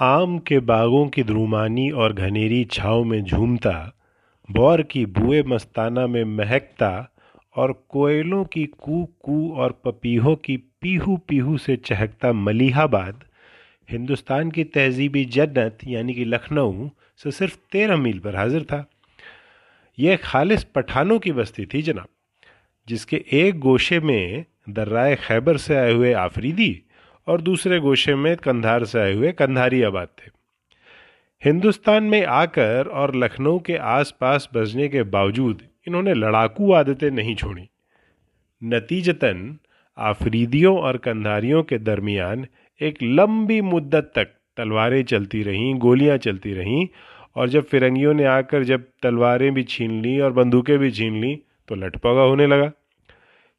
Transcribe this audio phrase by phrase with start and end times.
[0.00, 3.88] آم کے باغوں کی درومانی اور گھنیری چھاؤں میں جھومتا،
[4.48, 7.02] بور کی بوئے مستانہ میں مہکتا
[7.56, 13.12] اور کوئلوں کی کو کو اور پپیہوں کی پیہو پیہو سے چہکتا ملیح آباد
[13.92, 16.72] ہندوستان کی تہذیبی جنت یعنی کہ لکھنؤ
[17.22, 18.82] سے صرف تیرہ میل پر حاضر تھا۔
[19.98, 22.06] یہ خالص پٹھانوں کی بستی تھی جناب،
[22.86, 26.74] جس کے ایک گوشے میں درائے خیبر سے آئے ہوئے آفریدی
[27.26, 30.30] اور دوسرے گوشے میں کندھار سے آئے ہوئے کندھاری آباد تھے۔
[31.50, 36.74] ہندوستان میں آ کر اور لکھنؤ کے آس پاس بسنے کے باوجود انہوں نے لڑاکو
[36.74, 37.64] عادتیں نہیں چھوڑی
[38.62, 39.52] نتیجتاً
[39.96, 42.42] آفریدیوں اور کندھاریوں کے درمیان
[42.80, 46.86] ایک لمبی مدت تک تلواریں چلتی رہیں، گولیاں چلتی رہیں
[47.32, 51.20] اور جب فرنگیوں نے آ کر جب تلواریں بھی چھین لیں اور بندوقیں بھی چھین
[51.20, 52.70] لیں تو لٹ پوگا ہونے لگا۔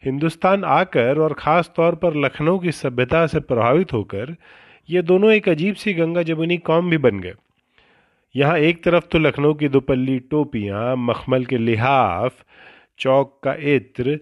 [0.05, 4.25] ہندوستان آ کر اور خاص طور پر لکھنؤ کی سبھیتا سے پربھاوت ہو کر
[4.87, 7.33] یہ دونوں ایک عجیب سی گنگا جمنی قوم بھی بن گئے۔
[8.33, 12.33] یہاں ایک طرف تو لکھنؤ کی دوپلی ٹوپیاں، مخمل کے لحاف،
[12.97, 14.17] چوک کا عطر،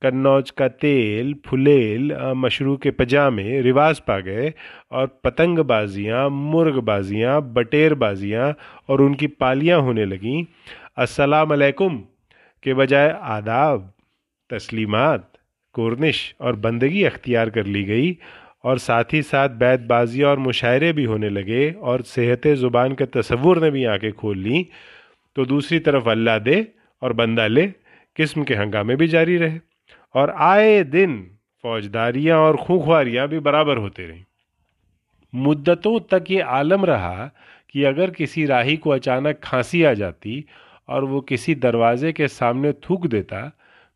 [0.00, 4.50] کنوج کا تیل، پھلیل، مشروع کے پجامے، رواج پا گئے
[4.88, 8.52] اور پتنگ بازیاں، مرغ بازیاں، بٹیر بازیاں
[8.86, 10.42] اور ان کی پالیاں ہونے لگیں۔
[10.96, 12.02] السلام علیکم
[12.60, 13.95] کے بجائے آداب۔
[14.50, 15.20] تسلیمات،
[15.72, 18.14] کورنش اور بندگی اختیار کر لی گئی
[18.62, 23.06] اور ساتھ ہی ساتھ بیت بازی اور مشاعرے بھی ہونے لگے اور صحت زبان کے
[23.06, 24.62] تصور نے بھی آنکھیں کھول لیں۔
[25.34, 26.62] تو دوسری طرف اللہ دے
[27.00, 27.66] اور بندہ لے،
[28.14, 29.58] قسم کے ہنگامے بھی جاری رہے
[30.14, 31.22] اور آئے دن
[31.62, 34.22] فوجداریاں اور خونخواریاں بھی برابر ہوتے رہیں۔
[35.32, 37.28] مدتوں تک یہ عالم رہا
[37.72, 40.42] کہ اگر کسی راہی کو اچانک کھانسی آ جاتی
[40.86, 43.48] اور وہ کسی دروازے کے سامنے تھوک دیتا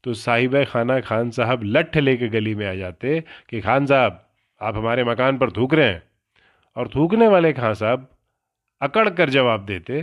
[0.03, 4.15] تو صاحب خانہ خان صاحب لٹھ لے کے گلی میں آ جاتے کہ خان صاحب،
[4.59, 6.01] آپ ہمارے مکان پر تھوک رہے ہیں۔
[6.75, 8.01] اور تھوکنے والے خان صاحب
[8.81, 10.01] اکڑ کر جواب دیتے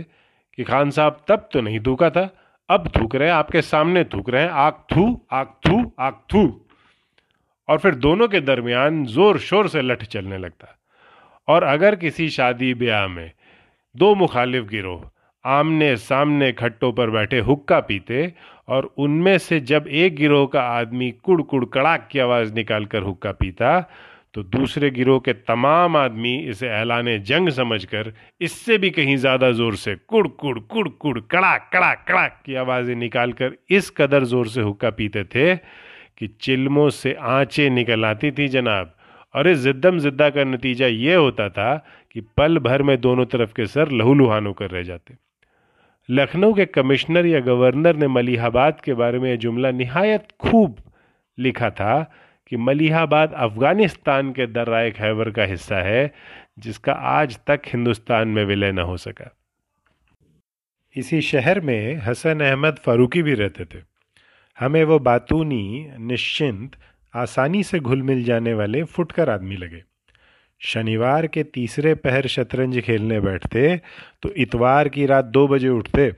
[0.52, 2.28] کہ خان صاحب تب تو نہیں تھوکا تھا،
[2.68, 6.12] اب تھوک رہے ہیں، آپ کے سامنے تھوک رہے ہیں، آگ تھو آگ تھو آگ
[6.28, 6.58] تھو۔
[7.66, 10.66] اور پھر دونوں کے درمیان زور شور سے لٹھ چلنے لگتا۔
[11.46, 13.28] اور اگر کسی شادی بیاہ میں
[13.94, 15.00] دو مخالف گروہ
[15.44, 18.24] آمنے سامنے کھٹوں پر بیٹھے حکا پیتے
[18.64, 22.84] اور ان میں سے جب ایک گروہ کا آدمی کڑ کڑ کڑاک کی آواز نکال
[22.84, 23.80] کر حکا پیتا،
[24.32, 28.08] تو دوسرے گروہ کے تمام آدمی اسے اعلان جنگ سمجھ کر
[28.40, 32.56] اس سے بھی کہیں زیادہ زور سے کڑ کڑ کڑ کڑ کڑا کڑا کڑا کی
[32.56, 35.54] آوازیں نکال کر اس قدر زور سے حکا پیتے تھے
[36.16, 38.86] کہ چلموں سے آنچیں نکل آتی تھی جناب۔
[39.34, 41.78] اور اس زدم زدہ کا نتیجہ یہ ہوتا تھا
[42.10, 45.14] کہ پل بھر میں دونوں طرف کے سر لہو لہان ہو کر رہ جاتے۔
[46.08, 50.80] لکھنؤ کے کمشنر یا گورنر نے ملیح آباد کے بارے میں یہ جملہ نہایت خوب
[51.38, 52.04] لکھا تھا
[52.46, 56.08] کہ ملیح آباد افغانستان کے درائے خیبر کا حصہ ہے،
[56.56, 59.24] جس کا آج تک ہندوستان میں ولے نہ ہو سکا۔
[60.94, 63.80] اسی شہر میں حسن احمد فاروقی بھی رہتے تھے۔
[64.60, 66.76] ہمیں وہ باتونی، نشچنت،
[67.12, 69.97] آسانی سے گھل مل جانے والے فٹ کر آدمی لگے۔
[70.60, 73.76] شنیوار کے تیسرے پہر شطرنج کھیلنے بیٹھتے
[74.20, 76.10] تو اتوار کی رات دو بجے اٹھتے۔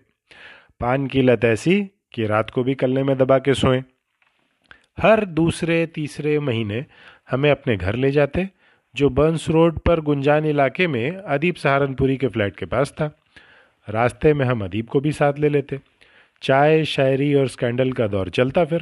[0.79, 3.81] پان کی لت ایسی کہ رات کو بھی کلنے میں دبا کے سوئیں۔
[5.03, 6.81] ہر دوسرے تیسرے مہینے
[7.33, 8.43] ہمیں اپنے گھر لے جاتے،
[8.95, 13.09] جو برنس روڈ پر گنجان علاقے میں ادیب سہارنپوری کے فلیٹ کے پاس تھا۔
[13.93, 15.77] راستے میں ہم ادیب کو بھی ساتھ لے لیتے۔
[16.41, 18.79] چائے، شاعری اور اسکینڈل کا دور چلتا پھر۔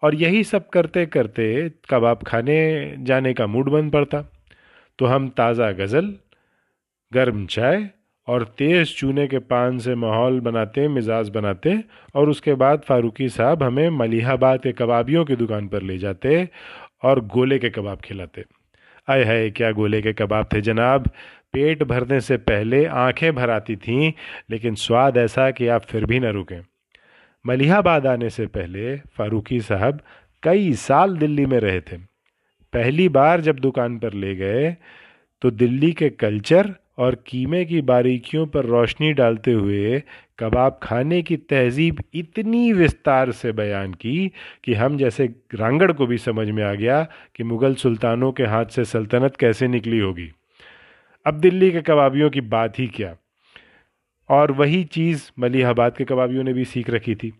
[0.00, 4.20] اور یہی سب کرتے کرتے کباب کھانے جانے کا موڈ بند پڑتا۔
[5.02, 6.04] تو ہم تازہ غزل،
[7.14, 7.78] گرم چائے
[8.26, 11.70] اور تیز چونے کے پان سے ماحول بناتے، مزاج بناتے
[12.12, 15.98] اور اس کے بعد فاروقی صاحب ہمیں ملیح آباد کے کبابیوں کی دکان پر لے
[15.98, 16.44] جاتے
[17.02, 18.42] اور گولے کے کباب کھلاتے۔
[19.06, 21.02] آئے ہائے، کیا گولے کے کباب تھے جناب؟
[21.52, 24.12] پیٹ بھرنے سے پہلے آنکھیں بھر آتی تھیں،
[24.48, 26.60] لیکن سواد ایسا کہ آپ پھر بھی نہ رکیں۔
[27.44, 29.96] ملیح آباد آنے سے پہلے فاروقی صاحب
[30.40, 32.11] کئی سال دلی میں رہے تھے۔
[32.72, 34.74] پہلی بار جب دکان پر لے گئے
[35.40, 40.00] تو دلی کے کلچر اور قیمے کی باریکیوں پر روشنی ڈالتے ہوئے
[40.36, 44.28] کباب کھانے کی تہذیب اتنی وستار سے بیان کی
[44.62, 45.26] کہ ہم جیسے
[45.58, 49.66] رانگڑ کو بھی سمجھ میں آ گیا کہ مغل سلطانوں کے ہاتھ سے سلطنت کیسے
[49.66, 50.28] نکلی ہوگی۔
[51.24, 53.14] اب دلی کے کبابیوں کی بات ہی کیا۔
[54.32, 57.30] اور وہی چیز ملی آباد کے کبابیوں نے بھی سیکھ رکھی تھی۔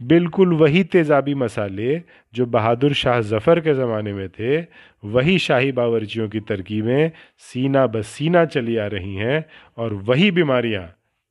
[0.00, 1.98] بالکل وہی تیزابی مسالے
[2.32, 4.62] جو بہادر شاہ ظفر کے زمانے میں تھے،
[5.02, 7.08] وہی شاہی باورچیوں کی ترکیبیں
[7.52, 9.40] سینہ بسینہ چلی آ رہی ہیں
[9.74, 10.82] اور وہی بیماریاں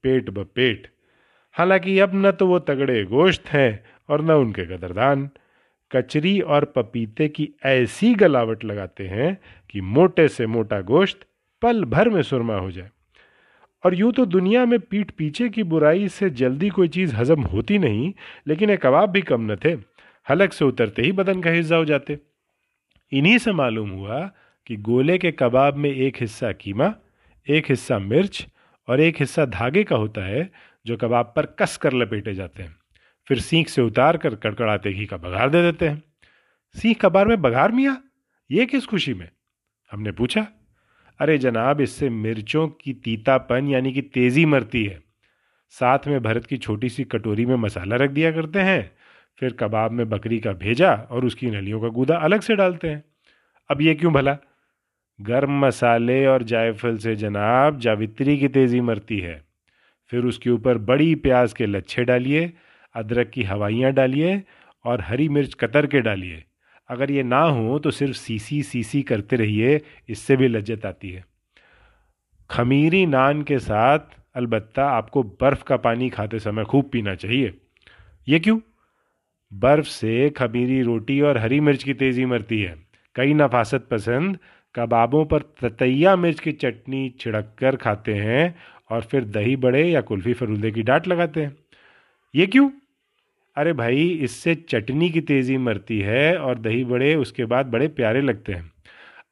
[0.01, 0.87] پیٹ ب پیٹ۔
[1.59, 3.71] حالانکہ اب نہ تو وہ تگڑے گوشت ہیں
[4.07, 5.27] اور نہ ان کے قدردان
[5.89, 9.31] کچری اور پپیتے کی ایسی گلاوٹ لگاتے ہیں
[9.67, 11.23] کہ موٹے سے موٹا گوشت
[11.61, 13.00] پل بھر میں سرما ہو جائے۔
[13.83, 17.78] اور یوں تو دنیا میں پیٹ پیچھے کی برائی سے جلدی کوئی چیز ہضم ہوتی
[17.78, 18.12] نہیں،
[18.45, 19.75] لیکن ایک کباب بھی کم نہ تھے۔
[20.30, 22.16] حلق سے اترتے ہی بدن کا حصہ ہو جاتے۔
[23.12, 24.28] انہی سے معلوم ہوا
[24.66, 26.83] کہ گولے کے کباب میں ایک حصہ قیمہ
[27.48, 28.45] ایک حصہ مرچ
[28.88, 30.44] اور ایک حصہ دھاگے کا ہوتا ہے
[30.86, 32.69] جو کباب پر کس کر لپیٹے جاتے ہیں۔
[33.25, 35.95] پھر سینک سے اتار کر کڑکڑاتے گھی کا بگار دے دیتے ہیں۔
[36.81, 37.95] سینک کبار میں بگار میاں؟
[38.50, 39.28] یہ کس خوشی میں؟
[39.94, 40.42] ہم نے پوچھا۔
[41.21, 45.00] ارے جناب، اس سے مرچوں کی تیتا پن یعنی کہ تیزی مرتی ہے۔
[45.79, 48.81] ساتھ میں بھرت کی چھوٹی سی کٹوری میں مسالہ رکھ دیا کرتے ہیں۔
[49.35, 52.89] پھر کباب میں بکری کا بھیجا اور اس کی نلیوں کا گودا الگ سے ڈالتے
[52.89, 53.00] ہیں۔
[53.69, 54.35] اب یہ کیوں بھلا؟
[55.27, 59.39] گرم مسالے اور جائفل سے جناب جاوتری کی تیزی مرتی ہے۔
[60.07, 62.47] پھر اس کے اوپر بڑی پیاز کے لچھے ڈالیے،
[62.94, 64.35] ادرک کی ہوائیاں ڈالیے
[64.83, 66.50] اور ہری مرچ کتر کے ڈالیے۔
[66.91, 71.15] اگر یہ نہ ہو تو صرف سی سی کرتے رہیے، اس سے بھی لجت آتی
[71.15, 71.21] ہے۔
[72.47, 77.51] خمیری نان کے ساتھ البتہ آپ کو برف کا پانی کھاتے سمے خوب پینا چاہیے۔
[78.27, 78.59] یہ کیوں؟
[79.51, 82.75] برف سے خمیری روٹی اور ہری مرچ کی تیزی مرتی ہے۔
[83.13, 84.35] کئی نفاست پسند
[84.71, 88.49] کبابوں پر تتیا مرچ کی چٹنی چھڑک کر کھاتے ہیں
[88.89, 91.51] اور پھر دہی بڑے یا کلفی فرودے کی ڈانٹ لگاتے ہیں۔
[92.33, 92.69] یہ کیوں؟
[93.56, 97.63] ارے بھائی، اس سے چٹنی کی تیزی مرتی ہے اور دہی بڑے، اس کے بعد
[97.63, 98.62] بڑے پیارے لگتے ہیں۔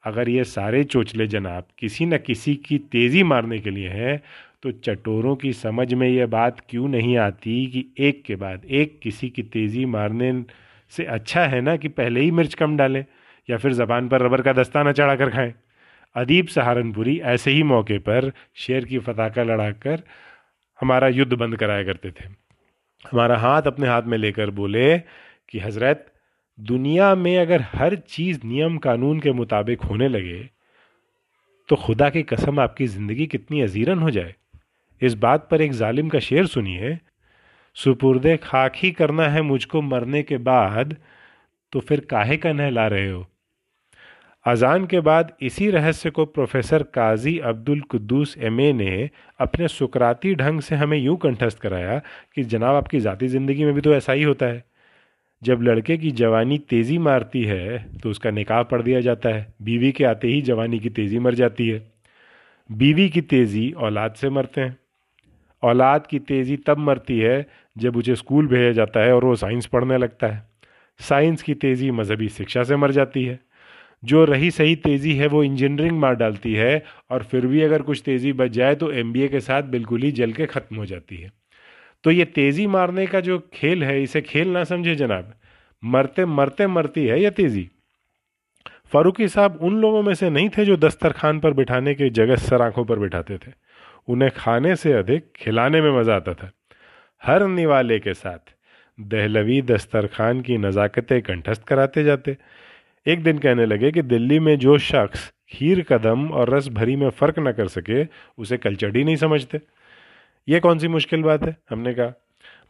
[0.05, 4.17] اگر یہ سارے چوچلے جناب کسی نہ کسی کی تیزی مارنے کے لیے ہیں،
[4.59, 9.01] تو چٹوروں کی سمجھ میں یہ بات کیوں نہیں آتی کہ ایک کے بعد ایک
[9.01, 10.31] کسی کی تیزی مارنے
[10.97, 13.03] سے اچھا ہے نا کہ پہلے ہی مرچ کم ڈالیں
[13.47, 15.51] یا پھر زبان پر ربر کا دستانہ چڑھا کر کھائیں۔
[16.15, 19.95] ادیب سہارنپوری ایسے ہی موقع پر شیر کی فتح لڑا کر
[20.81, 22.48] ہمارا یدھ بند کرایا کرتے تھے۔
[23.05, 24.97] ہمارا ہاتھ اپنے ہاتھ میں لے کر بولے
[25.47, 26.09] کہ حضرت،
[26.57, 30.43] دنیا میں اگر ہر چیز نیم قانون کے مطابق ہونے لگے،
[31.67, 34.31] تو خدا کی قسم آپ کی زندگی کتنی عزیرن ہو جائے۔
[35.01, 36.95] اس بات پر ایک ظالم کا شعر سنیے۔
[37.75, 40.85] سپرد خاک ہی کرنا ہے مجھ کو مرنے کے بعد،
[41.69, 43.23] تو پھر کاہے کا نہلا رہے ہو۔
[44.51, 49.07] اذان کے بعد اسی رہسیہ کو پروفیسر قاضی عبد القدوس ایم اے نے
[49.39, 51.99] اپنے سکراتی ڈھنگ سے ہمیں یوں کنٹھست کرایا
[52.35, 54.59] کہ جناب آپ کی ذاتی زندگی میں بھی تو ایسا ہی ہوتا ہے۔
[55.41, 59.43] جب لڑکے کی جوانی تیزی مارتی ہے تو اس کا نکاح پڑ دیا جاتا ہے۔
[59.59, 61.79] بیوی کے آتے ہی جوانی کی تیزی مر جاتی ہے۔
[62.69, 64.71] بیوی کی تیزی اولاد سے مرتے ہیں۔
[65.61, 67.43] اولاد کی تیزی تب مرتی ہے
[67.75, 70.41] جب اسے اسکول بھیجا جاتا ہے اور وہ سائنس پڑھنے لگتا ہے۔
[71.07, 73.48] سائنس کی تیزی مذہبی شکشا سے مر جاتی ہے۔
[74.01, 76.79] جو رہی صحیح تیزی ہے وہ انجینئرنگ مار ڈالتی ہے
[77.09, 80.03] اور پھر بھی اگر کچھ تیزی بچ جائے تو ایم بی اے کے ساتھ بالکل
[80.03, 81.27] ہی جل کے ختم ہو جاتی ہے۔
[82.03, 85.25] تو یہ تیزی مارنے کا جو کھیل ہے، اسے کھیل نہ سمجھے جناب۔
[85.81, 87.65] مرتے مرتے مرتی ہے یہ تیزی؟
[88.91, 92.59] فاروقی صاحب ان لوگوں میں سے نہیں تھے جو دسترخوان پر بٹھانے کے جگہ سر
[92.59, 93.51] آنکھوں پر بٹھاتے تھے۔
[94.07, 96.47] انہیں کھانے سے ادھک کھلانے میں مزہ آتا تھا۔
[97.27, 98.49] ہر نوالے کے ساتھ
[98.97, 102.33] دہلوی دسترخوان کی نزاکتیں کنٹھست کراتے جاتے۔
[103.05, 107.09] ایک دن کہنے لگے کہ دلی میں جو شخص کھیر قدم اور رس بھری میں
[107.09, 108.03] فرق نہ کر سکے،
[108.37, 109.57] اسے کلچر ہی نہیں سمجھتے۔
[110.47, 112.11] یہ کون سی مشکل بات ہے؟ ہم نے کہا،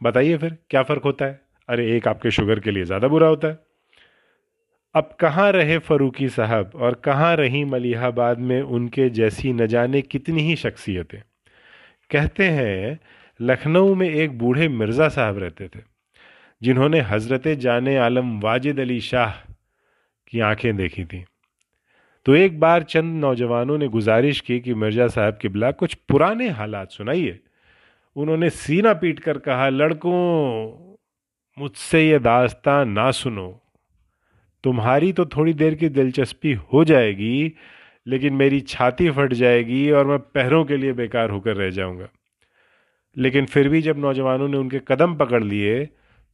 [0.00, 1.34] بتائیے پھر، کیا فرق ہوتا ہے؟
[1.68, 3.54] ارے، ایک آپ کے شوگر کے لیے زیادہ برا ہوتا ہے۔
[4.94, 9.64] اب کہاں رہے فروکی صاحب اور کہاں رہی ملیح آباد میں ان کے جیسی نہ
[9.64, 11.20] جانے کتنی ہی شخصیتیں؟
[12.08, 12.94] کہتے ہیں،
[13.40, 15.80] لکھنؤ میں ایک بوڑھے مرزا صاحب رہتے تھے،
[16.60, 19.32] جنہوں نے حضرت جان عالم واجد علی شاہ
[20.30, 21.24] کی آنکھیں دیکھی تھیں۔
[22.24, 26.92] تو ایک بار چند نوجوانوں نے گزارش کی کہ مرزا صاحب قبلہ کچھ پرانے حالات
[26.92, 27.32] سنائیے۔
[28.16, 30.72] انہوں نے سینہ پیٹ کر کہا، لڑکوں،
[31.56, 33.52] مجھ سے یہ داستان نہ سنو۔
[34.64, 37.50] تمہاری تو تھوڑی دیر کی دلچسپی ہو جائے گی،
[38.06, 41.70] لیکن میری چھاتی پھٹ جائے گی اور میں پہروں کے لیے بیکار ہو کر رہ
[41.70, 42.06] جاؤں گا۔
[43.16, 45.86] لیکن پھر بھی جب نوجوانوں نے ان کے قدم پکڑ لیے،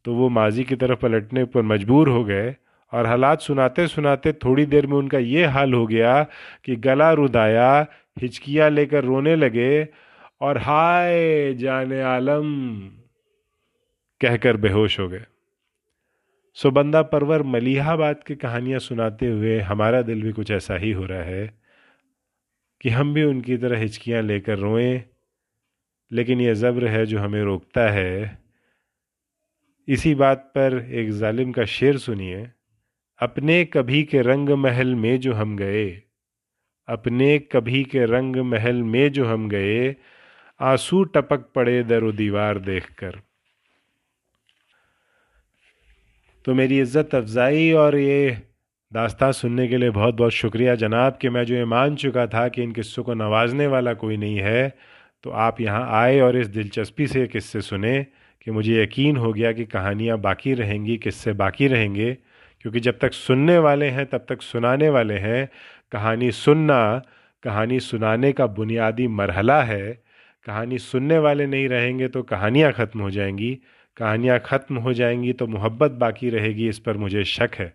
[0.02, 2.52] تو وہ ماضی کی طرف پلٹنے پر مجبور ہو گئے۔
[2.92, 6.24] اور حالات سناتے سناتے تھوڑی دیر میں ان کا یہ حال ہو گیا
[6.62, 7.84] کہ گلا ردایا
[8.22, 9.84] ہچکیاں لے کر رونے لگے
[10.40, 12.78] اور ہائے جان عالم
[14.20, 15.20] کہہ کر بے ہوش ہو گئے۔
[16.54, 20.94] سو بندہ پرور ملیحہ بات کی کہانیاں سناتے ہوئے ہمارا دل بھی کچھ ایسا ہی
[20.94, 21.46] ہو رہا ہے
[22.80, 24.98] کہ ہم بھی ان کی طرح ہچکیاں لے کر روئیں۔
[26.10, 28.28] لیکن یہ زبر ہے جو ہمیں روکتا ہے۔
[29.86, 32.44] اسی بات پر ایک ظالم کا شعر سنیے۔
[33.18, 36.00] اپنے کبھی کے رنگ محل میں جو ہم گئے،
[36.86, 39.94] اپنے کبھی کے رنگ محل میں جو ہم گئے،
[40.58, 43.10] آنسو ٹپک پڑے در و دیوار دیکھ کر۔
[46.42, 48.30] تو میری عزت افزائی اور یہ
[48.94, 52.48] داستان سننے کے لیے بہت بہت شکریہ۔ جناب، کہ میں جو یہ مان چکا تھا
[52.48, 54.68] کہ ان قصوں کو نوازنے والا کوئی نہیں ہے،
[55.20, 58.04] تو آپ یہاں آئے اور اس دلچسپی سے قصے سنیں
[58.40, 62.14] کہ مجھے یقین ہو گیا کہ کہانیاں باقی رہیں گی، قصے باقی رہیں گے۔
[62.66, 65.46] کیونکہ جب تک سننے والے ہیں، تب تک سنانے والے ہیں۔
[65.90, 67.00] کہانی سننا،
[67.42, 69.94] کہانی سنانے کا بنیادی مرحلہ ہے۔
[70.46, 73.56] کہانی سننے والے نہیں رہیں گے تو کہانیاں ختم ہو جائیں گی۔
[73.96, 77.70] کہانیاں ختم ہو جائیں گی تو محبت باقی رہے گی، اس پر مجھے شک ہے۔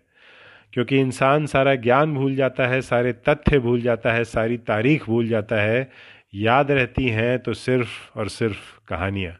[0.70, 5.28] کیونکہ انسان سارا گیان بھول جاتا ہے، سارے تتھے بھول جاتا ہے، ساری تاریخ بھول
[5.28, 5.84] جاتا ہے۔
[6.32, 9.32] یاد رہتی ہیں تو صرف اور صرف کہانیاں۔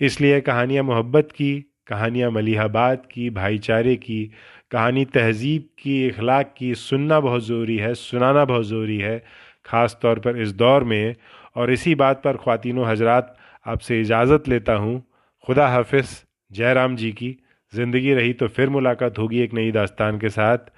[0.00, 4.28] اس لیے کہانیاں محبت کی کہانیاں ملیح آباد کی بھائی چارے کی،
[4.70, 9.18] کہانی تہذیب کی، اخلاق کی، سننا بہت ضروری ہے، سنانا بہت ضروری ہے،
[9.64, 11.14] خاص طور پر اس دور میں۔
[11.54, 13.24] اور اسی بات پر خواتین و حضرات
[13.64, 15.00] آپ سے اجازت لیتا ہوں۔
[15.46, 17.34] خدا حافظ۔ جے رام جی کی۔
[17.72, 20.70] زندگی رہی تو پھر ملاقات ہوگی ایک نئی داستان کے ساتھ۔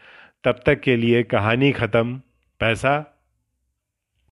[0.44, 2.18] تب تک کے لیے کہانی ختم۔
[2.58, 3.02] پیسہ۔